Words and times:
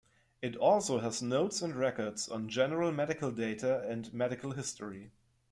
It 0.41 0.55
also 0.55 0.97
has 1.01 1.21
notes 1.21 1.61
and 1.61 1.75
records 1.75 2.27
on 2.27 2.49
general 2.49 2.91
medical 2.91 3.29
data 3.29 3.83
and 3.87 4.11
medical 4.11 4.53
history. 4.53 5.11